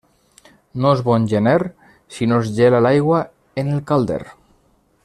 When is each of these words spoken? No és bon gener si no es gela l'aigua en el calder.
No 0.85 0.93
és 0.97 1.03
bon 1.09 1.27
gener 1.33 1.57
si 2.17 2.29
no 2.33 2.41
es 2.45 2.51
gela 2.61 2.81
l'aigua 2.87 3.21
en 3.65 3.71
el 3.77 3.89
calder. 3.93 4.21